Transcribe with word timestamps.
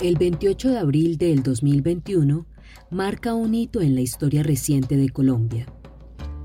El 0.00 0.16
28 0.16 0.70
de 0.70 0.78
abril 0.78 1.18
del 1.18 1.42
2021 1.42 2.46
marca 2.90 3.34
un 3.34 3.54
hito 3.54 3.82
en 3.82 3.94
la 3.94 4.00
historia 4.00 4.42
reciente 4.42 4.96
de 4.96 5.10
Colombia. 5.10 5.66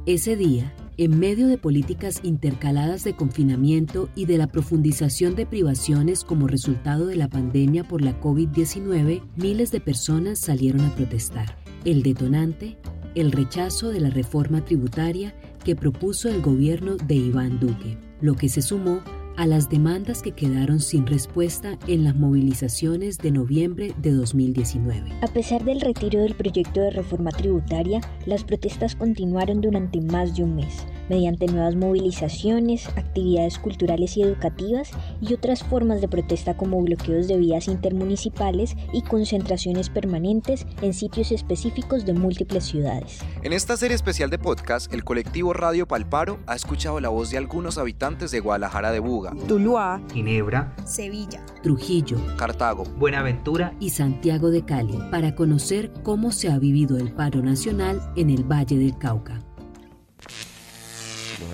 Ese 0.06 0.36
día, 0.36 0.74
en 0.98 1.18
medio 1.18 1.48
de 1.48 1.58
políticas 1.58 2.20
intercaladas 2.24 3.06
de 3.06 3.16
confinamiento 3.16 4.10
y 4.14 4.26
de 4.26 4.38
la 4.38 4.48
profundización 4.48 5.36
de 5.36 5.46
privaciones 5.46 6.26
como 6.26 6.48
resultado 6.48 7.08
de 7.08 7.16
la 7.16 7.30
pandemia 7.30 7.86
por 7.86 8.02
la 8.02 8.20
COVID-19, 8.20 9.22
miles 9.38 9.72
de 9.72 9.80
personas 9.80 10.38
salieron 10.38 10.82
a 10.82 10.94
protestar. 10.94 11.58
El 11.86 12.04
detonante, 12.04 12.78
el 13.16 13.32
rechazo 13.32 13.88
de 13.88 14.02
la 14.02 14.10
reforma 14.10 14.66
tributaria 14.66 15.34
que 15.64 15.78
propuso 15.78 16.28
el 16.28 16.42
gobierno 16.42 16.98
de 16.98 17.16
Iván 17.16 17.62
Duque, 17.62 17.98
lo 18.20 18.36
que 18.36 18.50
se 18.50 18.62
sumó 18.62 19.00
a 19.38 19.46
las 19.46 19.70
demandas 19.70 20.22
que 20.22 20.32
quedaron 20.32 20.80
sin 20.80 21.06
respuesta 21.06 21.78
en 21.88 22.04
las 22.04 22.16
movilizaciones 22.16 23.18
de 23.18 23.32
noviembre 23.32 23.94
de 23.98 24.12
2019. 24.12 25.12
A 25.22 25.28
pesar 25.28 25.64
del 25.64 25.82
retiro 25.82 26.22
del 26.22 26.36
proyecto 26.36 26.82
de 26.82 26.92
reforma 26.92 27.32
tributaria, 27.32 28.02
las 28.26 28.44
protestas 28.44 28.96
continuaron 28.96 29.62
durante 29.62 30.02
más 30.02 30.36
de 30.36 30.44
un 30.44 30.56
mes 30.56 30.86
mediante 31.10 31.48
nuevas 31.48 31.76
movilizaciones, 31.76 32.88
actividades 32.90 33.60
culturales 33.60 34.18
y 34.18 34.24
educativas 34.24 34.92
y 35.22 35.34
otras 35.34 35.64
formas 35.64 36.02
de 36.02 36.08
protesta 36.08 36.58
como 36.58 36.82
bloqueos 36.82 37.28
de 37.28 37.38
vías 37.38 37.68
intermunicipales 37.68 38.76
y 38.94 39.02
concentraciones 39.02 39.90
permanentes 39.90 40.66
en 40.82 40.94
sitios 40.94 41.32
específicos 41.32 42.06
de 42.06 42.14
múltiples 42.14 42.66
ciudades. 42.66 43.20
En 43.44 43.54
esta 43.54 43.78
serie 43.78 43.96
especial 43.96 44.30
de 44.30 44.40
podcast, 44.40 44.92
el 44.94 45.04
colectivo 45.04 45.54
Radio 45.54 45.88
Palparo 45.88 46.40
ha 46.48 46.56
escuchado 46.56 47.00
la 47.00 47.10
voz 47.10 47.30
de 47.32 47.38
algunos 47.38 47.78
habitantes 47.78 48.32
de 48.32 48.40
Guadalajara 48.40 48.92
de 48.92 49.00
Buga, 49.00 49.34
Tuluá, 49.48 50.02
Ginebra, 50.14 50.76
Sevilla, 50.86 51.46
Trujillo, 51.62 52.18
Cartago, 52.38 52.84
Buenaventura 52.98 53.74
y 53.80 53.92
Santiago 53.92 54.50
de 54.50 54.66
Cali 54.66 55.00
para 55.12 55.36
conocer 55.36 55.92
cómo 56.04 56.32
se 56.32 56.52
ha 56.52 56.60
vivido 56.60 56.98
el 56.98 57.12
paro 57.12 57.42
nacional 57.42 58.02
en 58.16 58.30
el 58.30 58.44
Valle 58.44 58.78
del 58.78 58.98
Cauca 58.98 59.45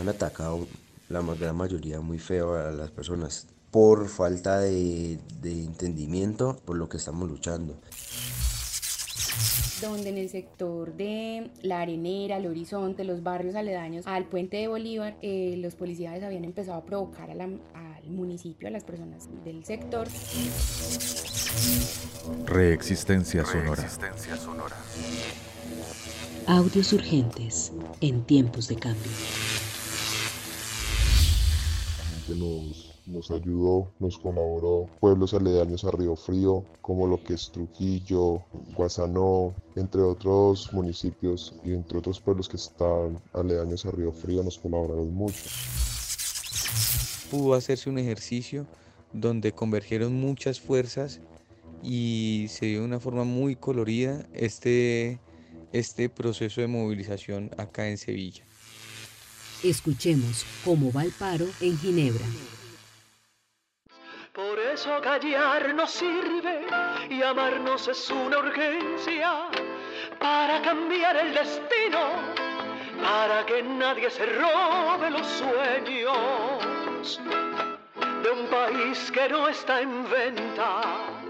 han 0.02 0.09
atacado 0.09 0.67
la 1.09 1.21
gran 1.21 1.55
mayoría 1.55 2.02
muy 2.02 2.17
feo 2.17 2.55
a 2.55 2.71
las 2.71 2.91
personas 2.91 3.47
por 3.69 4.09
falta 4.09 4.59
de, 4.59 5.19
de 5.41 5.63
entendimiento 5.63 6.58
por 6.66 6.77
lo 6.77 6.89
que 6.89 6.97
estamos 6.97 7.30
luchando 7.30 7.77
donde 9.80 10.09
en 10.09 10.17
el 10.19 10.30
sector 10.30 10.93
de 10.93 11.49
La 11.63 11.81
Arenera, 11.81 12.38
El 12.38 12.45
Horizonte, 12.45 13.03
los 13.03 13.23
barrios 13.23 13.55
aledaños 13.55 14.05
al 14.05 14.25
puente 14.25 14.58
de 14.58 14.67
Bolívar, 14.67 15.17
eh, 15.23 15.55
los 15.58 15.73
policías 15.73 16.21
habían 16.21 16.45
empezado 16.45 16.77
a 16.77 16.86
provocar 16.86 17.31
al 17.31 17.59
municipio, 18.05 18.67
a 18.67 18.71
las 18.71 18.83
personas 18.83 19.27
del 19.43 19.65
sector. 19.65 20.08
Reexistencia 22.45 23.43
sonora. 23.43 23.75
Reexistencia 23.75 24.38
sonora. 24.38 24.75
Audios 26.45 26.93
urgentes 26.93 27.71
en 28.02 28.23
tiempos 28.23 28.67
de 28.67 28.75
cambio 28.75 29.11
nos, 32.30 33.00
nos 33.05 33.31
ayudó, 33.31 33.91
nos 34.00 34.17
colaboró. 34.17 34.88
Pueblos 35.00 35.33
aledaños 35.33 35.83
a 35.83 35.91
Río 35.91 36.16
Frío, 36.16 36.64
como 36.81 37.08
lo 37.08 37.22
que 37.23 37.33
es 37.33 37.52
Trujillo, 37.52 38.44
Guasanó, 38.75 39.53
entre 39.75 40.02
otros 40.02 40.72
municipios 40.73 41.55
y 41.64 41.73
entre 41.73 41.97
otros 41.97 42.19
pueblos 42.19 42.47
que 42.47 42.58
están 42.58 43.22
aledaños 43.33 43.86
a 43.86 43.92
Río 43.92 44.11
Frío, 44.11 44.44
nos 44.44 44.58
colaboraron 44.58 45.14
mucho. 45.14 45.44
Pudo 47.30 47.53
hacerse 47.53 47.89
un 47.89 47.97
ejercicio 47.97 48.67
donde 49.14 49.52
convergieron 49.52 50.14
muchas 50.14 50.59
fuerzas 50.59 51.22
y 51.83 52.47
se 52.49 52.67
dio 52.67 52.80
de 52.80 52.86
una 52.86 52.99
forma 52.99 53.23
muy 53.23 53.55
colorida 53.55 54.25
este, 54.33 55.19
este 55.72 56.09
proceso 56.09 56.61
de 56.61 56.67
movilización 56.67 57.52
acá 57.58 57.89
en 57.89 57.97
Sevilla. 57.97 58.45
Escuchemos 59.64 60.44
cómo 60.66 60.92
va 60.92 61.04
el 61.04 61.11
paro 61.11 61.45
en 61.61 61.77
Ginebra. 61.77 62.26
Por 64.33 64.58
eso 64.60 64.99
callar 65.02 65.76
no 65.76 65.86
sirve 65.86 66.66
y 67.10 67.22
amarnos 67.22 67.88
es 67.88 68.10
una 68.10 68.39
urgencia 68.39 69.50
para 70.20 70.61
cambiar 70.64 71.16
el 71.17 71.33
destino, 71.33 72.00
para 73.04 73.45
que 73.45 73.61
nadie 73.61 74.10
se 74.10 74.26
robe 74.26 75.11
los 75.11 75.27
sueños 75.27 77.20
de 78.23 78.30
un 78.32 78.48
país 78.48 79.11
que 79.11 79.30
no 79.30 79.48
está 79.48 79.82
en 79.82 80.10
venta. 80.10 81.20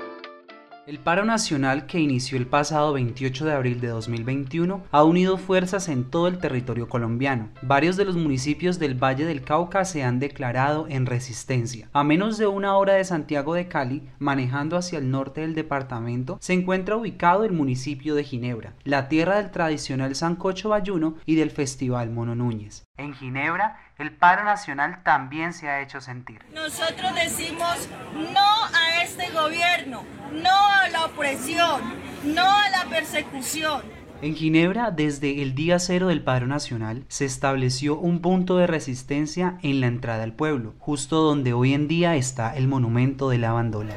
El 0.88 0.98
paro 0.98 1.26
nacional 1.26 1.86
que 1.86 2.00
inició 2.00 2.40
el 2.40 2.48
pasado 2.48 2.92
28 2.94 3.46
de 3.46 3.54
abril 3.54 3.80
de 3.82 3.90
2021 3.90 4.82
ha 4.90 5.04
unido 5.04 5.38
fuerzas 5.38 5.88
en 5.90 6.10
todo 6.10 6.28
el 6.28 6.40
territorio 6.40 6.90
colombiano. 6.90 7.50
Varios 7.62 7.98
de 7.98 8.06
los 8.06 8.16
municipios 8.16 8.80
del 8.80 8.96
Valle 8.96 9.26
del 9.26 9.44
Cauca 9.44 9.86
se 9.86 10.04
han 10.04 10.18
declarado 10.18 10.88
en 10.90 11.06
resistencia. 11.06 11.88
A 11.94 12.04
menos 12.04 12.40
de 12.40 12.48
una 12.48 12.76
hora 12.78 12.94
de 12.94 13.04
Santiago 13.04 13.54
de 13.54 13.68
Cali, 13.68 14.10
manejando 14.18 14.76
hacia 14.76 14.98
el 14.98 15.12
norte 15.12 15.42
del 15.42 15.54
departamento, 15.54 16.40
se 16.42 16.54
encuentra 16.54 16.98
ubicado 16.98 17.44
el 17.44 17.52
municipio 17.52 18.16
de 18.16 18.24
Ginebra, 18.24 18.74
la 18.84 19.08
tierra 19.08 19.38
del 19.38 19.52
tradicional 19.52 20.16
sancocho 20.16 20.70
bayuno 20.70 21.14
y 21.28 21.36
del 21.36 21.52
Festival 21.52 22.10
Mono 22.10 22.34
Núñez. 22.34 22.86
En 22.98 23.14
Ginebra, 23.14 23.78
el 24.02 24.12
paro 24.12 24.44
nacional 24.44 25.04
también 25.04 25.54
se 25.54 25.70
ha 25.70 25.82
hecho 25.82 26.02
sentir. 26.02 26.40
Nosotros 26.54 27.14
decimos 27.16 27.88
no 28.14 28.40
a 28.40 29.04
este 29.04 29.30
gobierno, 29.32 30.04
no 30.34 30.50
a 30.50 30.90
la 30.90 31.06
opresión, 31.06 31.82
no 32.24 32.42
a 32.42 32.70
la 32.70 32.90
persecución. 32.90 33.82
En 34.24 34.36
Ginebra, 34.36 34.92
desde 34.92 35.42
el 35.42 35.56
día 35.56 35.80
cero 35.80 36.08
del 36.08 36.24
paro 36.24 36.46
nacional, 36.46 37.06
se 37.08 37.26
estableció 37.26 37.98
un 37.98 38.22
punto 38.22 38.58
de 38.58 38.68
resistencia 38.68 39.58
en 39.64 39.82
la 39.82 39.88
entrada 39.88 40.24
al 40.24 40.34
pueblo, 40.34 40.76
justo 40.78 41.22
donde 41.22 41.54
hoy 41.54 41.74
en 41.74 41.88
día 41.88 42.16
está 42.16 42.56
el 42.56 42.68
monumento 42.68 43.30
de 43.30 43.40
la 43.40 43.52
bandola. 43.52 43.96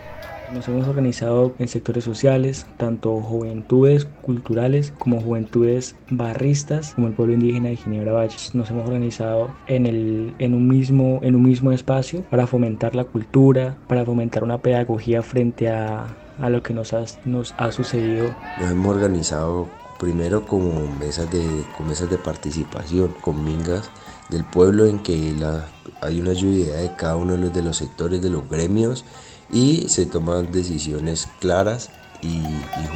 Nos 0.54 0.68
hemos 0.68 0.86
organizado 0.86 1.52
en 1.58 1.66
sectores 1.66 2.04
sociales, 2.04 2.64
tanto 2.76 3.20
juventudes 3.20 4.06
culturales 4.22 4.92
como 5.00 5.20
juventudes 5.20 5.96
barristas, 6.10 6.94
como 6.94 7.08
el 7.08 7.14
pueblo 7.14 7.34
indígena 7.34 7.70
de 7.70 7.76
Ginebra 7.76 8.12
Valles. 8.12 8.54
Nos 8.54 8.70
hemos 8.70 8.86
organizado 8.86 9.50
en, 9.66 9.86
el, 9.86 10.32
en, 10.38 10.54
un 10.54 10.68
mismo, 10.68 11.18
en 11.22 11.34
un 11.34 11.42
mismo 11.42 11.72
espacio 11.72 12.22
para 12.30 12.46
fomentar 12.46 12.94
la 12.94 13.02
cultura, 13.02 13.76
para 13.88 14.04
fomentar 14.04 14.44
una 14.44 14.58
pedagogía 14.58 15.24
frente 15.24 15.68
a, 15.68 16.06
a 16.38 16.50
lo 16.50 16.62
que 16.62 16.72
nos 16.72 16.92
ha, 16.92 17.04
nos 17.24 17.52
ha 17.58 17.72
sucedido. 17.72 18.32
Nos 18.60 18.70
hemos 18.70 18.94
organizado 18.94 19.68
primero 19.98 20.46
como 20.46 20.86
mesas 21.00 21.28
de, 21.32 21.44
con 21.76 21.88
mesas 21.88 22.08
de 22.10 22.18
participación, 22.18 23.12
con 23.22 23.44
mingas 23.44 23.90
del 24.28 24.44
pueblo 24.44 24.86
en 24.86 25.00
que 25.00 25.34
la, 25.36 25.66
hay 26.00 26.20
una 26.20 26.30
ayuda 26.30 26.76
de 26.76 26.94
cada 26.94 27.16
uno 27.16 27.32
de 27.32 27.38
los, 27.38 27.52
de 27.52 27.62
los 27.62 27.76
sectores, 27.76 28.22
de 28.22 28.30
los 28.30 28.48
gremios 28.48 29.04
y 29.52 29.88
se 29.88 30.06
toman 30.06 30.50
decisiones 30.52 31.28
claras 31.40 31.90
y, 32.22 32.40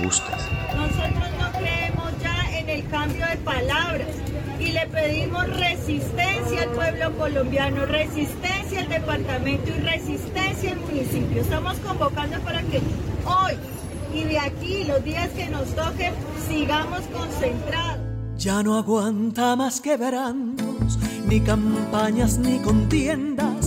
justas. 0.03 0.41
Nosotros 0.75 1.29
no 1.39 1.59
creemos 1.59 2.13
ya 2.23 2.59
en 2.59 2.69
el 2.69 2.89
cambio 2.89 3.27
de 3.27 3.37
palabras 3.39 4.09
y 4.59 4.73
le 4.73 4.87
pedimos 4.87 5.47
resistencia 5.57 6.63
al 6.63 6.71
pueblo 6.71 7.17
colombiano, 7.19 7.87
resistencia 7.87 8.81
al 8.81 8.89
departamento 8.89 9.71
y 9.71 9.81
resistencia 9.81 10.73
al 10.73 10.81
municipio. 10.81 11.43
Estamos 11.43 11.77
convocando 11.79 12.39
para 12.41 12.63
que 12.63 12.81
hoy 13.25 13.57
y 14.15 14.25
de 14.25 14.39
aquí, 14.39 14.85
los 14.85 15.05
días 15.05 15.29
que 15.31 15.49
nos 15.49 15.67
toquen, 15.75 16.15
sigamos 16.49 17.01
concentrados. 17.13 18.01
Ya 18.39 18.63
no 18.63 18.77
aguanta 18.77 19.57
más 19.57 19.81
quebrantos, 19.81 20.99
ni 21.27 21.41
campañas 21.41 22.39
ni 22.39 22.59
contiendas 22.59 23.58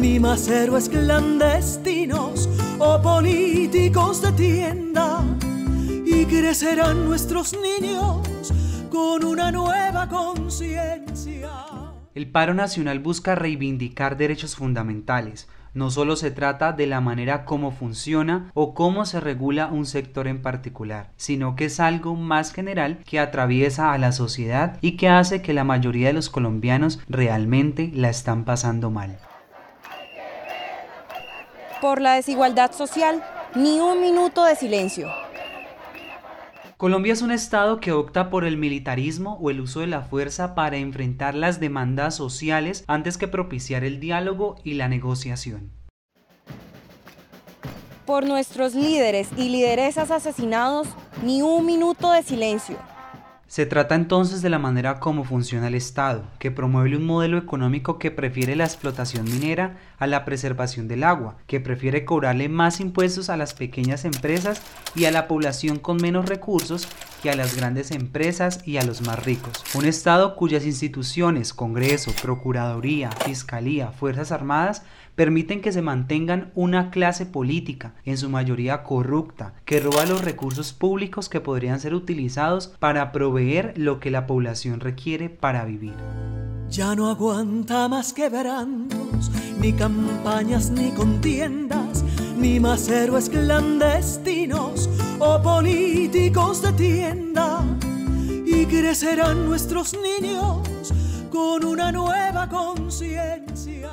ni 0.00 0.18
más 0.18 0.48
héroes 0.48 0.88
clandestinos 0.88 2.48
o 2.78 3.02
políticos 3.02 4.22
de 4.22 4.32
tienda. 4.32 5.22
Y 6.06 6.24
crecerán 6.24 7.04
nuestros 7.04 7.54
niños 7.54 8.52
con 8.90 9.24
una 9.24 9.52
nueva 9.52 10.08
conciencia. 10.08 11.50
El 12.14 12.30
paro 12.30 12.54
nacional 12.54 12.98
busca 12.98 13.34
reivindicar 13.34 14.16
derechos 14.16 14.56
fundamentales. 14.56 15.48
No 15.72 15.90
solo 15.90 16.16
se 16.16 16.32
trata 16.32 16.72
de 16.72 16.86
la 16.86 17.00
manera 17.00 17.44
como 17.44 17.70
funciona 17.70 18.50
o 18.54 18.74
cómo 18.74 19.04
se 19.04 19.20
regula 19.20 19.68
un 19.68 19.86
sector 19.86 20.26
en 20.26 20.42
particular, 20.42 21.10
sino 21.16 21.54
que 21.54 21.66
es 21.66 21.78
algo 21.78 22.16
más 22.16 22.52
general 22.52 22.98
que 23.04 23.20
atraviesa 23.20 23.92
a 23.92 23.98
la 23.98 24.10
sociedad 24.10 24.78
y 24.80 24.96
que 24.96 25.08
hace 25.08 25.42
que 25.42 25.52
la 25.52 25.62
mayoría 25.62 26.08
de 26.08 26.14
los 26.14 26.30
colombianos 26.30 26.98
realmente 27.08 27.92
la 27.94 28.08
están 28.08 28.44
pasando 28.44 28.90
mal 28.90 29.18
por 31.80 32.00
la 32.00 32.14
desigualdad 32.14 32.72
social, 32.72 33.22
ni 33.54 33.80
un 33.80 34.00
minuto 34.00 34.44
de 34.44 34.56
silencio. 34.56 35.08
Colombia 36.76 37.12
es 37.12 37.20
un 37.20 37.30
Estado 37.30 37.78
que 37.78 37.92
opta 37.92 38.30
por 38.30 38.44
el 38.44 38.56
militarismo 38.56 39.38
o 39.40 39.50
el 39.50 39.60
uso 39.60 39.80
de 39.80 39.86
la 39.86 40.02
fuerza 40.02 40.54
para 40.54 40.78
enfrentar 40.78 41.34
las 41.34 41.60
demandas 41.60 42.14
sociales 42.14 42.84
antes 42.86 43.18
que 43.18 43.28
propiciar 43.28 43.84
el 43.84 44.00
diálogo 44.00 44.56
y 44.64 44.74
la 44.74 44.88
negociación. 44.88 45.72
por 48.10 48.26
nuestros 48.26 48.74
líderes 48.74 49.28
y 49.36 49.50
lideresas 49.50 50.10
asesinados, 50.10 50.88
ni 51.24 51.42
un 51.42 51.64
minuto 51.64 52.10
de 52.10 52.24
silencio. 52.24 52.76
Se 53.46 53.66
trata 53.66 53.94
entonces 53.94 54.42
de 54.42 54.50
la 54.50 54.58
manera 54.58 54.98
como 54.98 55.22
funciona 55.22 55.68
el 55.68 55.76
Estado, 55.76 56.24
que 56.40 56.50
promueve 56.50 56.96
un 56.96 57.06
modelo 57.06 57.38
económico 57.38 58.00
que 58.00 58.10
prefiere 58.10 58.56
la 58.56 58.64
explotación 58.64 59.26
minera 59.26 59.76
a 60.00 60.08
la 60.08 60.24
preservación 60.24 60.88
del 60.88 61.04
agua, 61.04 61.36
que 61.46 61.60
prefiere 61.60 62.04
cobrarle 62.04 62.48
más 62.48 62.80
impuestos 62.80 63.30
a 63.30 63.36
las 63.36 63.54
pequeñas 63.54 64.04
empresas 64.04 64.60
y 64.96 65.04
a 65.04 65.12
la 65.12 65.28
población 65.28 65.78
con 65.78 65.98
menos 65.98 66.26
recursos 66.26 66.88
que 67.22 67.30
a 67.30 67.36
las 67.36 67.54
grandes 67.54 67.92
empresas 67.92 68.66
y 68.66 68.78
a 68.78 68.82
los 68.82 69.02
más 69.02 69.24
ricos. 69.24 69.62
Un 69.74 69.84
Estado 69.84 70.34
cuyas 70.34 70.64
instituciones, 70.66 71.54
Congreso, 71.54 72.12
Procuraduría, 72.20 73.10
Fiscalía, 73.24 73.92
Fuerzas 73.92 74.32
Armadas 74.32 74.82
permiten 75.14 75.60
que 75.60 75.72
se 75.72 75.82
mantengan 75.82 76.50
una 76.54 76.90
clase 76.90 77.26
política, 77.26 77.94
en 78.04 78.16
su 78.16 78.30
mayoría 78.30 78.82
corrupta, 78.82 79.52
que 79.66 79.78
roba 79.80 80.06
los 80.06 80.24
recursos 80.24 80.72
públicos 80.72 81.28
que 81.28 81.40
podrían 81.40 81.78
ser 81.78 81.94
utilizados 81.94 82.68
para 82.78 83.12
proveer 83.12 83.74
lo 83.76 84.00
que 84.00 84.10
la 84.10 84.26
población 84.26 84.80
requiere 84.80 85.28
para 85.28 85.66
vivir. 85.66 85.92
Ya 86.70 86.94
no 86.94 87.10
aguanta 87.10 87.88
más 87.88 88.12
quebrantos, 88.12 89.30
ni 89.60 89.74
campañas 89.74 90.70
ni 90.70 90.90
contiendas, 90.92 92.02
ni 92.36 92.58
más 92.58 92.88
héroes 92.88 93.28
clandestinos 93.28 94.88
o 95.18 95.42
políticos 95.42 96.62
de 96.62 96.72
tienda. 96.72 97.62
Y 98.46 98.64
crecerán 98.64 99.44
nuestros 99.46 99.94
niños 99.94 100.66
con 101.30 101.64
una 101.64 101.92
nueva 101.92 102.48
conciencia. 102.48 103.90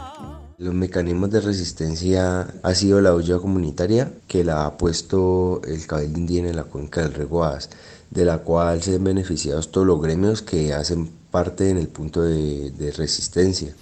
Los 0.57 0.73
mecanismos 0.73 1.29
de 1.31 1.41
resistencia 1.41 2.47
ha 2.63 2.73
sido 2.73 3.01
la 3.01 3.13
olla 3.13 3.37
comunitaria 3.37 4.11
que 4.27 4.43
la 4.43 4.65
ha 4.65 4.77
puesto 4.77 5.61
el 5.65 5.85
Cabildo 5.85 6.17
Indígena 6.17 6.49
en 6.49 6.55
la 6.55 6.63
cuenca 6.63 7.01
del 7.01 7.13
Reguadas, 7.13 7.69
de 8.09 8.23
la 8.23 8.39
cual 8.39 8.81
se 8.81 8.95
han 8.95 9.03
beneficiado 9.03 9.61
todos 9.63 9.85
los 9.85 10.01
gremios 10.01 10.41
que 10.41 10.73
hacen 10.73 11.11
parte 11.29 11.69
en 11.69 11.77
el 11.77 11.89
punto 11.89 12.21
de 12.21 12.93
resistencia. 12.95 13.75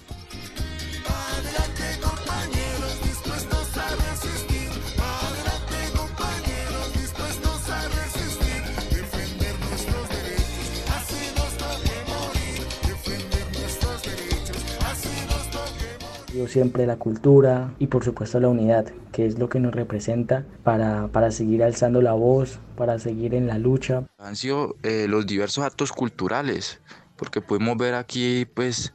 Siempre 16.56 16.86
la 16.86 16.96
cultura 16.96 17.74
y 17.78 17.88
por 17.88 18.02
supuesto 18.02 18.40
la 18.40 18.48
unidad, 18.48 18.86
que 19.12 19.26
es 19.26 19.38
lo 19.38 19.50
que 19.50 19.60
nos 19.60 19.74
representa 19.74 20.46
para, 20.64 21.08
para 21.08 21.30
seguir 21.30 21.62
alzando 21.62 22.00
la 22.00 22.14
voz, 22.14 22.60
para 22.76 22.98
seguir 22.98 23.34
en 23.34 23.46
la 23.46 23.58
lucha. 23.58 24.04
Han 24.16 24.36
sido 24.36 24.74
eh, 24.82 25.04
los 25.06 25.26
diversos 25.26 25.62
actos 25.66 25.92
culturales, 25.92 26.80
porque 27.16 27.42
podemos 27.42 27.76
ver 27.76 27.92
aquí 27.94 28.46
pues 28.46 28.94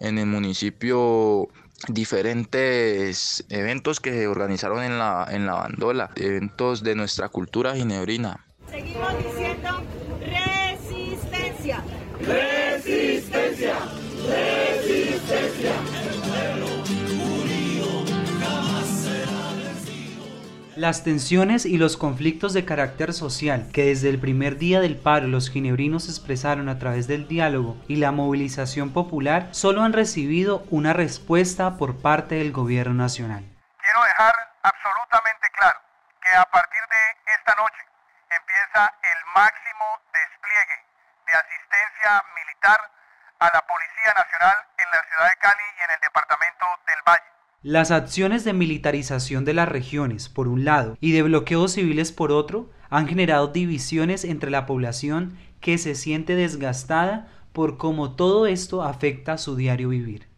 en 0.00 0.18
el 0.18 0.26
municipio 0.26 1.48
diferentes 1.88 3.42
eventos 3.48 4.00
que 4.00 4.12
se 4.12 4.26
organizaron 4.26 4.84
en 4.84 4.98
la, 4.98 5.26
en 5.30 5.46
la 5.46 5.54
bandola, 5.54 6.10
eventos 6.16 6.82
de 6.82 6.94
nuestra 6.94 7.30
cultura 7.30 7.74
ginebrina. 7.74 8.44
Seguimos 8.70 9.16
diciendo 9.16 9.80
resistencia. 10.20 11.82
Resistencia. 12.20 13.78
Resistencia. 14.28 15.97
Las 20.78 21.02
tensiones 21.02 21.66
y 21.66 21.76
los 21.76 21.96
conflictos 21.96 22.54
de 22.54 22.64
carácter 22.64 23.12
social 23.12 23.68
que 23.74 23.86
desde 23.90 24.10
el 24.10 24.20
primer 24.20 24.58
día 24.58 24.78
del 24.78 24.94
paro 24.94 25.26
los 25.26 25.50
ginebrinos 25.50 26.06
expresaron 26.08 26.68
a 26.68 26.78
través 26.78 27.08
del 27.08 27.26
diálogo 27.26 27.74
y 27.88 27.96
la 27.96 28.12
movilización 28.12 28.92
popular 28.94 29.48
solo 29.50 29.82
han 29.82 29.92
recibido 29.92 30.62
una 30.70 30.92
respuesta 30.92 31.76
por 31.78 32.00
parte 32.00 32.36
del 32.36 32.52
gobierno 32.52 32.94
nacional. 32.94 33.42
Quiero 33.82 34.04
dejar 34.06 34.30
absolutamente 34.62 35.50
claro 35.58 35.80
que 36.22 36.30
a 36.30 36.44
partir 36.44 36.82
de 36.86 37.34
esta 37.34 37.58
noche 37.58 37.82
empieza 38.30 38.86
el 39.02 39.18
máximo 39.34 39.86
despliegue 40.14 40.78
de 41.26 41.32
asistencia 41.42 42.22
militar 42.38 42.78
a 43.42 43.50
la 43.50 43.66
Policía 43.66 44.14
Nacional 44.14 44.54
en 44.78 44.86
la 44.94 45.02
ciudad 45.10 45.26
de 45.26 45.36
Cali 45.42 45.66
y 45.74 45.82
en 45.82 45.90
el 45.90 46.00
departamento 46.06 46.66
del 46.86 47.02
Valle. 47.02 47.26
Las 47.64 47.90
acciones 47.90 48.44
de 48.44 48.52
militarización 48.52 49.44
de 49.44 49.52
las 49.52 49.68
regiones, 49.68 50.28
por 50.28 50.46
un 50.46 50.64
lado, 50.64 50.96
y 51.00 51.10
de 51.10 51.22
bloqueos 51.22 51.72
civiles, 51.72 52.12
por 52.12 52.30
otro, 52.30 52.70
han 52.88 53.08
generado 53.08 53.48
divisiones 53.48 54.22
entre 54.22 54.48
la 54.48 54.64
población 54.64 55.36
que 55.58 55.76
se 55.76 55.96
siente 55.96 56.36
desgastada 56.36 57.28
por 57.52 57.76
cómo 57.76 58.12
todo 58.12 58.46
esto 58.46 58.84
afecta 58.84 59.38
su 59.38 59.56
diario 59.56 59.88
vivir. 59.88 60.28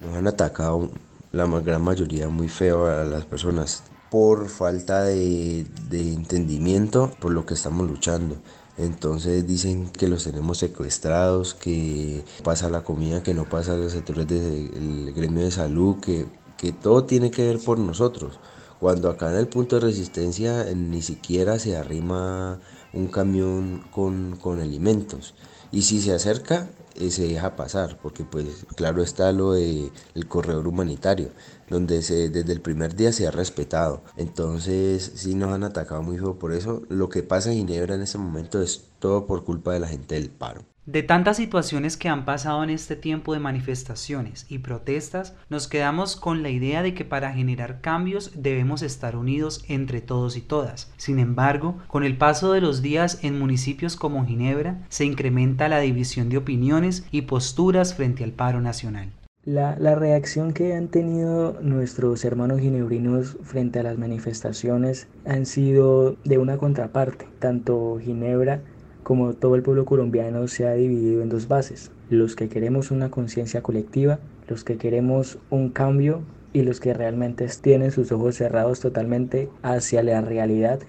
Nos 0.00 0.16
han 0.16 0.26
atacado 0.26 0.88
la 1.32 1.44
gran 1.60 1.82
mayoría 1.82 2.30
muy 2.30 2.48
feo 2.48 2.86
a 2.86 3.04
las 3.04 3.26
personas 3.26 3.84
por 4.10 4.48
falta 4.48 5.02
de, 5.02 5.66
de 5.90 6.14
entendimiento 6.14 7.10
por 7.20 7.32
lo 7.32 7.44
que 7.44 7.52
estamos 7.52 7.86
luchando. 7.86 8.38
Entonces 8.76 9.46
dicen 9.46 9.88
que 9.90 10.08
los 10.08 10.24
tenemos 10.24 10.58
secuestrados, 10.58 11.54
que 11.54 12.24
pasa 12.42 12.68
la 12.68 12.82
comida, 12.82 13.22
que 13.22 13.34
no 13.34 13.48
pasa 13.48 13.76
los 13.76 13.92
sectores 13.92 14.26
del 14.26 15.12
gremio 15.14 15.44
de 15.44 15.50
salud, 15.52 15.96
que, 16.00 16.26
que 16.56 16.72
todo 16.72 17.04
tiene 17.04 17.30
que 17.30 17.46
ver 17.46 17.60
por 17.60 17.78
nosotros. 17.78 18.40
Cuando 18.80 19.08
acá 19.08 19.30
en 19.30 19.38
el 19.38 19.48
punto 19.48 19.76
de 19.76 19.86
resistencia 19.86 20.64
ni 20.74 21.02
siquiera 21.02 21.58
se 21.58 21.76
arrima 21.76 22.60
un 22.92 23.06
camión 23.06 23.84
con, 23.90 24.36
con 24.36 24.60
alimentos. 24.60 25.34
Y 25.74 25.82
si 25.82 26.00
se 26.00 26.14
acerca, 26.14 26.70
eh, 26.94 27.10
se 27.10 27.26
deja 27.26 27.56
pasar, 27.56 27.98
porque 28.00 28.22
pues 28.22 28.64
claro 28.76 29.02
está 29.02 29.32
lo 29.32 29.54
del 29.54 29.90
el 30.14 30.28
corredor 30.28 30.68
humanitario, 30.68 31.30
donde 31.68 32.00
se, 32.02 32.28
desde 32.28 32.52
el 32.52 32.60
primer 32.60 32.94
día 32.94 33.12
se 33.12 33.26
ha 33.26 33.32
respetado. 33.32 34.04
Entonces 34.16 35.10
sí 35.16 35.34
nos 35.34 35.52
han 35.52 35.64
atacado 35.64 36.00
muy 36.04 36.16
feo 36.16 36.38
por 36.38 36.52
eso. 36.52 36.82
Lo 36.88 37.08
que 37.08 37.24
pasa 37.24 37.50
en 37.50 37.58
Ginebra 37.58 37.96
en 37.96 38.02
este 38.02 38.18
momento 38.18 38.62
es 38.62 38.84
todo 39.00 39.26
por 39.26 39.44
culpa 39.44 39.72
de 39.72 39.80
la 39.80 39.88
gente 39.88 40.14
del 40.14 40.30
paro. 40.30 40.64
De 40.86 41.02
tantas 41.02 41.38
situaciones 41.38 41.96
que 41.96 42.10
han 42.10 42.26
pasado 42.26 42.62
en 42.62 42.68
este 42.68 42.94
tiempo 42.94 43.32
de 43.32 43.40
manifestaciones 43.40 44.44
y 44.50 44.58
protestas, 44.58 45.34
nos 45.48 45.66
quedamos 45.66 46.14
con 46.14 46.42
la 46.42 46.50
idea 46.50 46.82
de 46.82 46.92
que 46.92 47.06
para 47.06 47.32
generar 47.32 47.80
cambios 47.80 48.32
debemos 48.36 48.82
estar 48.82 49.16
unidos 49.16 49.64
entre 49.68 50.02
todos 50.02 50.36
y 50.36 50.42
todas. 50.42 50.92
Sin 50.98 51.18
embargo, 51.18 51.78
con 51.86 52.04
el 52.04 52.18
paso 52.18 52.52
de 52.52 52.60
los 52.60 52.82
días 52.82 53.20
en 53.22 53.38
municipios 53.38 53.96
como 53.96 54.26
Ginebra, 54.26 54.82
se 54.90 55.06
incrementa 55.06 55.70
la 55.70 55.80
división 55.80 56.28
de 56.28 56.36
opiniones 56.36 57.06
y 57.10 57.22
posturas 57.22 57.94
frente 57.94 58.22
al 58.22 58.32
paro 58.32 58.60
nacional. 58.60 59.10
La, 59.46 59.76
la, 59.78 59.94
reacción 59.94 60.52
que 60.52 60.74
han 60.74 60.88
tenido 60.88 61.58
nuestros 61.60 62.24
hermanos 62.24 62.60
ginebrinos 62.60 63.36
frente 63.42 63.78
a 63.78 63.82
las 63.82 63.98
manifestaciones 63.98 65.06
han 65.26 65.44
sido 65.44 66.16
de 66.24 66.38
una 66.38 66.56
contraparte. 66.56 67.26
Tanto 67.40 67.98
Ginebra 68.02 68.62
como 69.04 69.34
todo 69.34 69.54
el 69.54 69.62
pueblo 69.62 69.84
colombiano 69.84 70.48
se 70.48 70.66
ha 70.66 70.72
dividido 70.72 71.22
en 71.22 71.28
dos 71.28 71.46
bases, 71.46 71.92
los 72.10 72.34
que 72.34 72.48
queremos 72.48 72.90
una 72.90 73.10
conciencia 73.10 73.62
colectiva, 73.62 74.18
los 74.48 74.64
que 74.64 74.78
queremos 74.78 75.38
un 75.50 75.68
cambio 75.68 76.22
y 76.52 76.62
los 76.62 76.80
que 76.80 76.94
realmente 76.94 77.46
tienen 77.60 77.92
sus 77.92 78.10
ojos 78.10 78.36
cerrados 78.36 78.80
totalmente 78.80 79.48
hacia 79.62 80.02
la 80.02 80.20
realidad 80.22 80.80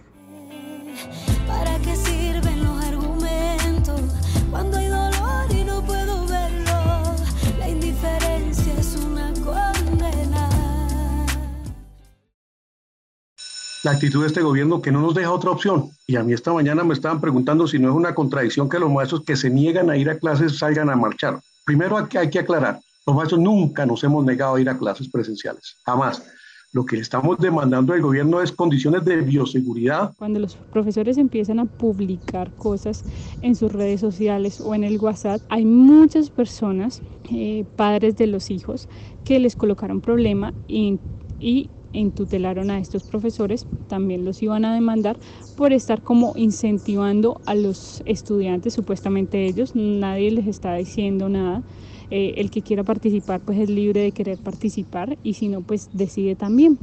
la 13.85 13.91
actitud 13.91 14.21
de 14.21 14.27
este 14.27 14.41
gobierno 14.41 14.81
que 14.81 14.91
no 14.91 14.99
nos 14.99 15.13
deja 15.13 15.31
otra 15.31 15.51
opción. 15.51 15.91
Y 16.07 16.15
a 16.15 16.23
mí 16.23 16.33
esta 16.33 16.51
mañana 16.51 16.83
me 16.83 16.95
estaban 16.95 17.21
preguntando 17.21 17.67
si 17.67 17.77
no 17.77 17.89
es 17.89 17.95
una 17.95 18.15
contradicción 18.15 18.67
que 18.67 18.79
los 18.79 18.91
maestros 18.91 19.23
que 19.23 19.35
se 19.35 19.47
niegan 19.51 19.91
a 19.91 19.95
ir 19.95 20.09
a 20.09 20.17
clases 20.17 20.57
salgan 20.57 20.89
a 20.89 20.95
marchar. 20.95 21.39
Primero 21.63 21.95
hay 21.97 22.29
que, 22.29 22.39
aclarar, 22.39 22.79
los 23.05 23.15
maestros 23.15 23.39
nunca 23.39 23.85
nos 23.85 24.03
hemos 24.03 24.25
negado 24.25 24.55
a 24.55 24.61
ir 24.61 24.69
a 24.69 24.77
clases 24.77 25.07
presenciales, 25.07 25.77
jamás. 25.85 26.23
Lo 26.71 26.83
que 26.83 26.97
estamos 26.97 27.37
demandando 27.37 27.93
del 27.93 28.01
gobierno 28.01 28.41
es 28.41 28.51
condiciones 28.51 29.05
de 29.05 29.21
bioseguridad. 29.21 30.13
Cuando 30.17 30.39
los 30.39 30.55
profesores 30.55 31.19
empiezan 31.19 31.59
a 31.59 31.65
publicar 31.65 32.51
cosas 32.55 33.03
en 33.43 33.55
sus 33.55 33.71
redes 33.71 34.01
sociales 34.01 34.61
o 34.61 34.73
en 34.73 34.83
el 34.83 34.97
WhatsApp, 34.97 35.41
hay 35.49 35.63
muchas 35.63 36.31
personas, 36.31 37.03
eh, 37.31 37.65
padres 37.75 38.17
de 38.17 38.25
los 38.25 38.49
hijos, 38.49 38.89
que 39.23 39.39
les 39.39 39.55
colocaron 39.55 40.01
problema 40.01 40.53
y 40.67 41.69
entutelaron 41.95 42.69
a 42.71 42.79
estos 42.79 43.03
profesores, 43.03 43.65
también 43.87 44.25
los 44.25 44.41
iban 44.43 44.65
a 44.65 44.73
demandar 44.73 45.17
por 45.55 45.73
estar 45.73 46.01
como 46.01 46.33
incentivando 46.35 47.41
a 47.45 47.55
los 47.55 48.01
estudiantes, 48.05 48.73
supuestamente 48.73 49.45
ellos, 49.45 49.75
nadie 49.75 50.31
les 50.31 50.47
está 50.47 50.75
diciendo 50.75 51.29
nada, 51.29 51.63
eh, 52.09 52.33
el 52.37 52.51
que 52.51 52.61
quiera 52.61 52.83
participar 52.83 53.41
pues 53.41 53.59
es 53.59 53.69
libre 53.69 54.01
de 54.01 54.11
querer 54.11 54.37
participar 54.37 55.17
y 55.23 55.33
si 55.33 55.47
no 55.47 55.61
pues 55.61 55.89
decide 55.93 56.35
también. 56.35 56.77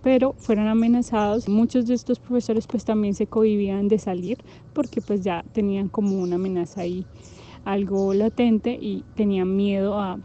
Pero 0.00 0.34
fueron 0.38 0.68
amenazados. 0.68 1.48
Muchos 1.48 1.86
de 1.86 1.94
estos 1.94 2.20
profesores 2.20 2.68
pues 2.68 2.84
también 2.84 3.14
se 3.14 3.26
cohibían 3.26 3.88
de 3.88 3.98
salir 3.98 4.38
porque 4.72 5.02
pues 5.02 5.22
ya 5.22 5.44
tenían 5.52 5.88
como 5.88 6.20
una 6.20 6.36
amenaza 6.36 6.82
ahí 6.82 7.04
algo 7.64 8.14
latente 8.14 8.78
y 8.80 9.04
tenían 9.14 9.54
miedo 9.56 9.98
a, 9.98 10.18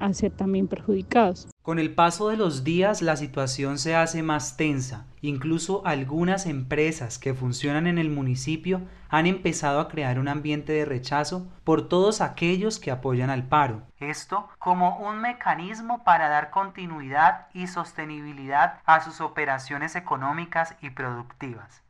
a 0.00 0.12
ser 0.12 0.32
también 0.32 0.68
perjudicados. 0.68 1.48
Con 1.62 1.78
el 1.78 1.94
paso 1.94 2.28
de 2.28 2.36
los 2.36 2.64
días 2.64 3.02
la 3.02 3.16
situación 3.16 3.78
se 3.78 3.94
hace 3.94 4.22
más 4.22 4.56
tensa. 4.56 5.06
Incluso 5.20 5.82
algunas 5.84 6.46
empresas 6.46 7.18
que 7.18 7.34
funcionan 7.34 7.86
en 7.86 7.98
el 7.98 8.10
municipio 8.10 8.82
han 9.10 9.26
empezado 9.26 9.80
a 9.80 9.88
crear 9.88 10.18
un 10.18 10.28
ambiente 10.28 10.72
de 10.72 10.84
rechazo 10.84 11.46
por 11.64 11.88
todos 11.88 12.20
aquellos 12.20 12.78
que 12.78 12.90
apoyan 12.90 13.30
al 13.30 13.48
paro. 13.48 13.82
Esto 13.98 14.48
como 14.58 14.98
un 14.98 15.20
mecanismo 15.20 16.04
para 16.04 16.28
dar 16.28 16.50
continuidad 16.50 17.48
y 17.52 17.66
sostenibilidad 17.66 18.80
a 18.84 19.02
sus 19.02 19.20
operaciones 19.20 19.96
económicas 19.96 20.74
y 20.80 20.90
productivas. 20.90 21.82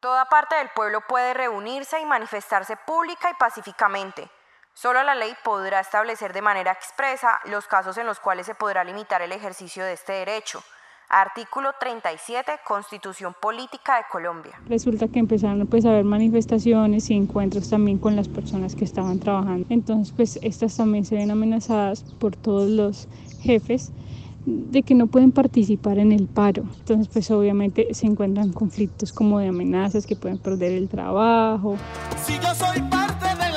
Toda 0.00 0.26
parte 0.26 0.56
del 0.56 0.68
pueblo 0.74 1.00
puede 1.06 1.34
reunirse 1.34 2.00
y 2.00 2.06
manifestarse 2.06 2.76
pública 2.86 3.30
y 3.30 3.34
pacíficamente 3.34 4.30
Solo 4.80 5.02
la 5.02 5.14
ley 5.14 5.32
podrá 5.44 5.80
establecer 5.80 6.32
de 6.32 6.40
manera 6.40 6.72
expresa 6.72 7.38
los 7.50 7.66
casos 7.66 7.98
en 7.98 8.06
los 8.06 8.18
cuales 8.18 8.46
se 8.46 8.54
podrá 8.54 8.82
limitar 8.82 9.20
el 9.20 9.30
ejercicio 9.30 9.84
de 9.84 9.92
este 9.92 10.14
derecho. 10.14 10.62
Artículo 11.10 11.72
37, 11.78 12.50
Constitución 12.66 13.34
Política 13.42 13.96
de 13.98 14.04
Colombia. 14.10 14.52
Resulta 14.70 15.06
que 15.08 15.18
empezaron 15.18 15.66
pues, 15.66 15.84
a 15.84 15.90
haber 15.90 16.04
manifestaciones 16.04 17.10
y 17.10 17.14
encuentros 17.14 17.68
también 17.68 17.98
con 17.98 18.16
las 18.16 18.28
personas 18.28 18.74
que 18.74 18.86
estaban 18.86 19.20
trabajando. 19.20 19.66
Entonces, 19.68 20.14
pues 20.16 20.38
estas 20.40 20.74
también 20.74 21.04
se 21.04 21.14
ven 21.14 21.30
amenazadas 21.30 22.02
por 22.18 22.34
todos 22.34 22.70
los 22.70 23.06
jefes 23.42 23.92
de 24.46 24.82
que 24.82 24.94
no 24.94 25.08
pueden 25.08 25.32
participar 25.32 25.98
en 25.98 26.10
el 26.10 26.26
paro. 26.26 26.62
Entonces, 26.78 27.08
pues 27.12 27.30
obviamente 27.30 27.92
se 27.92 28.06
encuentran 28.06 28.50
conflictos 28.54 29.12
como 29.12 29.40
de 29.40 29.48
amenazas 29.48 30.06
que 30.06 30.16
pueden 30.16 30.38
perder 30.38 30.72
el 30.72 30.88
trabajo. 30.88 31.76
Si 32.24 32.38
yo 32.38 32.54
soy 32.54 32.80
parte 32.80 33.26
de 33.44 33.49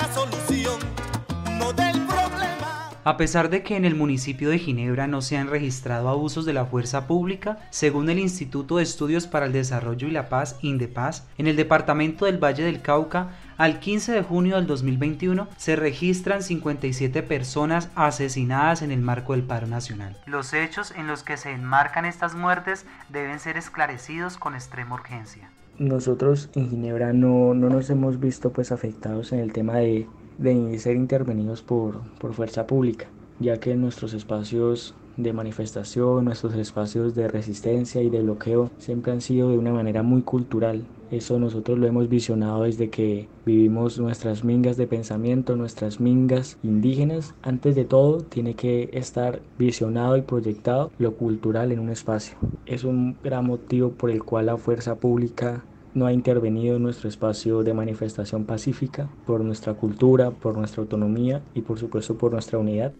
a 3.03 3.17
pesar 3.17 3.49
de 3.49 3.63
que 3.63 3.75
en 3.75 3.85
el 3.85 3.95
municipio 3.95 4.49
de 4.49 4.59
Ginebra 4.59 5.07
no 5.07 5.21
se 5.21 5.37
han 5.37 5.49
registrado 5.49 6.09
abusos 6.09 6.45
de 6.45 6.53
la 6.53 6.65
fuerza 6.65 7.07
pública, 7.07 7.59
según 7.69 8.09
el 8.09 8.19
Instituto 8.19 8.77
de 8.77 8.83
Estudios 8.83 9.27
para 9.27 9.45
el 9.45 9.53
Desarrollo 9.53 10.07
y 10.07 10.11
la 10.11 10.29
Paz, 10.29 10.57
INDEPAZ, 10.61 11.23
en 11.37 11.47
el 11.47 11.55
departamento 11.55 12.25
del 12.25 12.43
Valle 12.43 12.63
del 12.63 12.81
Cauca, 12.81 13.29
al 13.57 13.79
15 13.79 14.11
de 14.13 14.23
junio 14.23 14.55
del 14.55 14.67
2021 14.67 15.47
se 15.57 15.75
registran 15.75 16.41
57 16.41 17.23
personas 17.23 17.89
asesinadas 17.95 18.81
en 18.81 18.91
el 18.91 19.01
marco 19.01 19.33
del 19.33 19.43
paro 19.43 19.67
nacional. 19.67 20.17
Los 20.25 20.53
hechos 20.53 20.91
en 20.97 21.07
los 21.07 21.23
que 21.23 21.37
se 21.37 21.51
enmarcan 21.51 22.05
estas 22.05 22.35
muertes 22.35 22.85
deben 23.09 23.39
ser 23.39 23.57
esclarecidos 23.57 24.37
con 24.37 24.55
extrema 24.55 24.95
urgencia. 24.95 25.49
Nosotros 25.77 26.49
en 26.55 26.69
Ginebra 26.69 27.13
no, 27.13 27.53
no 27.53 27.69
nos 27.69 27.89
hemos 27.89 28.19
visto 28.19 28.51
pues 28.51 28.71
afectados 28.71 29.31
en 29.31 29.39
el 29.39 29.53
tema 29.53 29.75
de 29.75 30.07
de 30.37 30.77
ser 30.79 30.95
intervenidos 30.95 31.61
por, 31.61 32.01
por 32.19 32.33
fuerza 32.33 32.67
pública, 32.67 33.07
ya 33.39 33.59
que 33.59 33.75
nuestros 33.75 34.13
espacios 34.13 34.95
de 35.17 35.33
manifestación, 35.33 36.25
nuestros 36.25 36.55
espacios 36.55 37.15
de 37.15 37.27
resistencia 37.27 38.01
y 38.01 38.09
de 38.09 38.21
bloqueo 38.21 38.71
siempre 38.77 39.11
han 39.11 39.21
sido 39.21 39.49
de 39.49 39.57
una 39.57 39.71
manera 39.71 40.03
muy 40.03 40.21
cultural. 40.21 40.83
Eso 41.11 41.37
nosotros 41.37 41.77
lo 41.77 41.85
hemos 41.85 42.09
visionado 42.09 42.63
desde 42.63 42.89
que 42.89 43.27
vivimos 43.45 43.99
nuestras 43.99 44.43
mingas 44.43 44.77
de 44.77 44.87
pensamiento, 44.87 45.55
nuestras 45.55 45.99
mingas 45.99 46.57
indígenas. 46.63 47.35
Antes 47.43 47.75
de 47.75 47.85
todo, 47.85 48.21
tiene 48.21 48.55
que 48.55 48.89
estar 48.93 49.41
visionado 49.59 50.17
y 50.17 50.21
proyectado 50.21 50.91
lo 50.97 51.13
cultural 51.13 51.71
en 51.71 51.79
un 51.79 51.89
espacio. 51.89 52.35
Es 52.65 52.83
un 52.83 53.15
gran 53.23 53.45
motivo 53.45 53.91
por 53.91 54.09
el 54.09 54.23
cual 54.23 54.47
la 54.47 54.57
fuerza 54.57 54.95
pública 54.95 55.63
no 55.93 56.05
ha 56.05 56.13
intervenido 56.13 56.77
en 56.77 56.83
nuestro 56.83 57.09
espacio 57.09 57.63
de 57.63 57.73
manifestación 57.73 58.45
pacífica 58.45 59.07
por 59.25 59.41
nuestra 59.41 59.73
cultura, 59.73 60.31
por 60.31 60.57
nuestra 60.57 60.81
autonomía 60.81 61.41
y 61.53 61.61
por 61.61 61.79
supuesto 61.79 62.17
por 62.17 62.31
nuestra 62.31 62.59
unidad. 62.59 62.91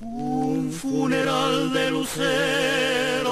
Un 0.00 0.70
funeral 0.70 1.72
de 1.72 1.90
luceros, 1.90 3.28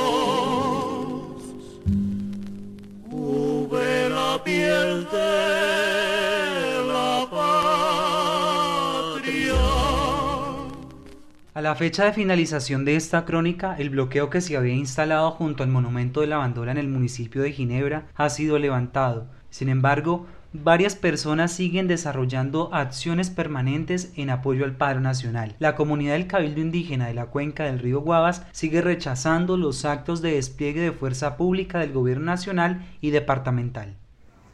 la 11.66 11.75
fecha 11.75 12.04
de 12.04 12.12
finalización 12.12 12.85
de 12.85 12.94
esta 12.94 13.25
crónica, 13.25 13.75
el 13.76 13.90
bloqueo 13.90 14.30
que 14.30 14.40
se 14.40 14.56
había 14.56 14.75
instalado 14.75 15.32
junto 15.32 15.64
al 15.64 15.68
monumento 15.68 16.20
de 16.20 16.28
la 16.28 16.37
bandola 16.37 16.70
en 16.70 16.78
el 16.78 16.87
municipio 16.87 17.42
de 17.42 17.50
Ginebra 17.50 18.06
ha 18.14 18.30
sido 18.30 18.61
levantado. 18.61 19.26
Sin 19.50 19.68
embargo, 19.68 20.26
varias 20.52 20.94
personas 20.94 21.50
siguen 21.50 21.88
desarrollando 21.88 22.73
acciones 22.73 23.30
permanentes 23.30 24.12
en 24.14 24.30
apoyo 24.30 24.64
al 24.64 24.76
paro 24.76 25.00
nacional. 25.00 25.56
La 25.58 25.75
comunidad 25.75 26.12
del 26.12 26.28
Cabildo 26.28 26.61
Indígena 26.61 27.08
de 27.08 27.14
la 27.14 27.26
cuenca 27.26 27.64
del 27.64 27.80
río 27.80 28.00
Guavas 28.00 28.46
sigue 28.52 28.80
rechazando 28.80 29.56
los 29.56 29.85
actos 29.85 30.23
de 30.23 30.35
despliegue 30.35 30.82
de 30.82 30.92
fuerza 30.92 31.37
pública 31.37 31.80
del 31.80 31.92
gobierno 31.92 32.26
nacional 32.26 32.87
y 33.00 33.11
departamental. 33.11 33.96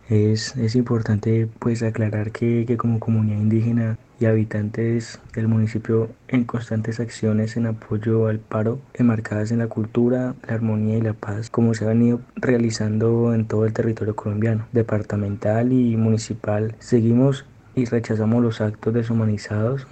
Es, 0.08 0.56
es 0.56 0.74
importante 0.76 1.46
pues 1.58 1.82
aclarar 1.82 2.32
que, 2.32 2.64
que 2.66 2.78
como 2.78 2.98
comunidad 3.00 3.36
indígena 3.36 3.98
y 4.22 4.26
habitantes 4.26 5.20
del 5.34 5.48
municipio 5.48 6.08
en 6.28 6.44
constantes 6.44 7.00
acciones 7.00 7.56
en 7.56 7.66
apoyo 7.66 8.28
al 8.28 8.38
paro, 8.38 8.78
enmarcadas 8.94 9.50
en 9.50 9.58
la 9.58 9.66
cultura, 9.66 10.34
la 10.46 10.54
armonía 10.54 10.98
y 10.98 11.00
la 11.00 11.12
paz, 11.12 11.50
como 11.50 11.74
se 11.74 11.84
ha 11.84 11.88
venido 11.88 12.20
realizando 12.36 13.34
en 13.34 13.46
todo 13.46 13.66
el 13.66 13.72
territorio 13.72 14.14
colombiano, 14.14 14.66
departamental 14.72 15.72
y 15.72 15.96
municipal. 15.96 16.76
Seguimos 16.78 17.44
y 17.74 17.84
rechazamos 17.86 18.42
los 18.42 18.60
actos 18.60 18.94
deshumanizados 18.94 19.88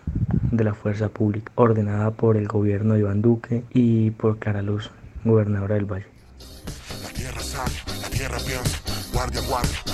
de 0.53 0.65
la 0.65 0.75
fuerza 0.75 1.09
pública, 1.09 1.51
ordenada 1.57 2.13
por 2.13 2.37
el 2.37 2.47
gobierno 2.47 2.95
de 2.95 3.01
Iván 3.01 3.23
Duque 3.23 3.65
y 3.71 4.13
por 4.13 4.39
Clara 4.39 4.63
Luz, 4.63 4.91
gobernadora 5.25 5.75
del 5.75 5.87
Valle. 5.87 6.07
La 7.03 7.11
tierra 7.11 7.41
la 8.03 8.11
tierra 8.11 8.39
guardia, 9.13 9.41
guardia 9.49 9.90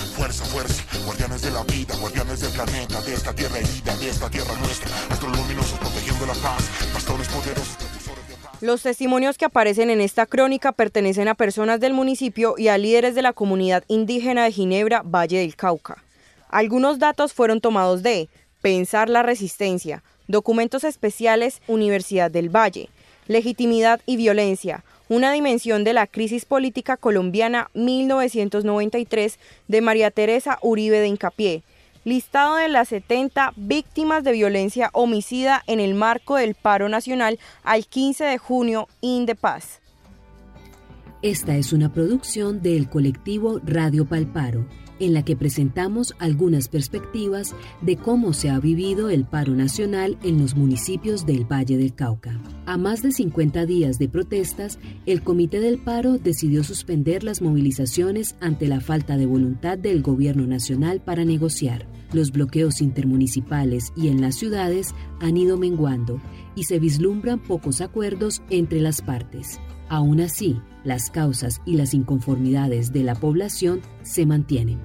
Los 8.59 8.81
testimonios 8.81 9.37
que 9.37 9.45
aparecen 9.45 9.89
en 9.89 10.01
esta 10.01 10.25
crónica 10.25 10.71
pertenecen 10.71 11.27
a 11.27 11.35
personas 11.35 11.79
del 11.79 11.93
municipio 11.93 12.55
y 12.57 12.69
a 12.69 12.77
líderes 12.77 13.15
de 13.15 13.21
la 13.21 13.33
comunidad 13.33 13.83
indígena 13.87 14.43
de 14.43 14.51
Ginebra, 14.51 15.01
Valle 15.05 15.39
del 15.39 15.55
Cauca. 15.55 16.03
Algunos 16.49 16.97
datos 16.97 17.33
fueron 17.33 17.61
tomados 17.61 18.03
de 18.03 18.29
Pensar 18.61 19.09
la 19.09 19.23
Resistencia, 19.23 20.03
Documentos 20.27 20.83
Especiales, 20.83 21.61
Universidad 21.67 22.31
del 22.31 22.49
Valle, 22.49 22.89
Legitimidad 23.27 24.01
y 24.05 24.17
Violencia, 24.17 24.83
una 25.09 25.31
dimensión 25.31 25.83
de 25.83 25.93
la 25.93 26.07
crisis 26.07 26.45
política 26.45 26.97
colombiana 26.97 27.69
1993 27.73 29.39
de 29.67 29.81
María 29.81 30.11
Teresa 30.11 30.59
Uribe 30.61 30.99
de 30.99 31.07
Incapié, 31.07 31.63
listado 32.03 32.55
de 32.55 32.69
las 32.69 32.89
70 32.89 33.53
víctimas 33.55 34.23
de 34.23 34.31
violencia 34.31 34.89
homicida 34.93 35.63
en 35.67 35.79
el 35.79 35.93
marco 35.93 36.35
del 36.35 36.55
paro 36.55 36.89
nacional 36.89 37.39
al 37.63 37.85
15 37.85 38.23
de 38.23 38.37
junio 38.37 38.87
in 39.01 39.25
the 39.25 39.35
Paz. 39.35 39.81
Esta 41.21 41.57
es 41.57 41.73
una 41.73 41.91
producción 41.91 42.61
del 42.61 42.89
colectivo 42.89 43.59
Radio 43.65 44.05
Palparo 44.05 44.65
en 44.99 45.13
la 45.13 45.23
que 45.23 45.35
presentamos 45.35 46.15
algunas 46.19 46.67
perspectivas 46.67 47.53
de 47.81 47.97
cómo 47.97 48.33
se 48.33 48.49
ha 48.49 48.59
vivido 48.59 49.09
el 49.09 49.25
paro 49.25 49.53
nacional 49.53 50.17
en 50.23 50.39
los 50.39 50.55
municipios 50.55 51.25
del 51.25 51.45
Valle 51.45 51.77
del 51.77 51.93
Cauca. 51.93 52.39
A 52.65 52.77
más 52.77 53.01
de 53.01 53.11
50 53.11 53.65
días 53.65 53.99
de 53.99 54.09
protestas, 54.09 54.79
el 55.05 55.21
Comité 55.21 55.59
del 55.59 55.77
Paro 55.77 56.17
decidió 56.17 56.63
suspender 56.63 57.23
las 57.23 57.41
movilizaciones 57.41 58.35
ante 58.39 58.67
la 58.67 58.81
falta 58.81 59.17
de 59.17 59.25
voluntad 59.25 59.77
del 59.77 60.01
Gobierno 60.01 60.45
Nacional 60.47 61.01
para 61.01 61.25
negociar. 61.25 61.85
Los 62.13 62.31
bloqueos 62.31 62.81
intermunicipales 62.81 63.91
y 63.95 64.07
en 64.07 64.21
las 64.21 64.35
ciudades 64.35 64.95
han 65.19 65.37
ido 65.37 65.57
menguando 65.57 66.21
y 66.55 66.63
se 66.63 66.79
vislumbran 66.79 67.39
pocos 67.39 67.81
acuerdos 67.81 68.41
entre 68.49 68.79
las 68.79 69.01
partes. 69.01 69.59
Aún 69.89 70.21
así, 70.21 70.59
las 70.83 71.09
causas 71.09 71.61
y 71.65 71.75
las 71.75 71.93
inconformidades 71.93 72.93
de 72.93 73.03
la 73.03 73.15
población 73.15 73.81
se 74.03 74.25
mantienen. 74.25 74.79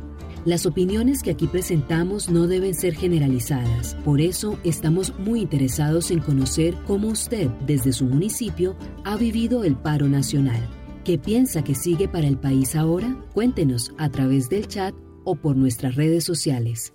Las 0.44 0.66
opiniones 0.66 1.22
que 1.22 1.30
aquí 1.30 1.46
presentamos 1.46 2.28
no 2.28 2.48
deben 2.48 2.74
ser 2.74 2.96
generalizadas, 2.96 3.94
por 4.04 4.20
eso 4.20 4.58
estamos 4.64 5.16
muy 5.20 5.42
interesados 5.42 6.10
en 6.10 6.18
conocer 6.18 6.74
cómo 6.84 7.08
usted, 7.08 7.48
desde 7.64 7.92
su 7.92 8.06
municipio, 8.06 8.76
ha 9.04 9.16
vivido 9.16 9.62
el 9.62 9.76
paro 9.76 10.08
nacional. 10.08 10.68
¿Qué 11.04 11.16
piensa 11.16 11.62
que 11.62 11.76
sigue 11.76 12.08
para 12.08 12.26
el 12.26 12.38
país 12.38 12.74
ahora? 12.74 13.16
Cuéntenos 13.32 13.92
a 13.98 14.08
través 14.08 14.48
del 14.48 14.66
chat 14.66 14.94
o 15.24 15.34
por 15.34 15.56
nuestras 15.56 15.94
redes 15.94 16.24
sociales. 16.24 16.92